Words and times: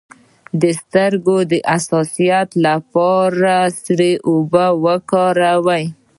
د 0.61 0.63
سترګو 0.81 1.37
د 1.51 1.53
حساسیت 1.71 2.49
لپاره 2.65 3.53
سړې 3.83 4.13
اوبه 4.29 4.65
وکاروئ 4.85 5.85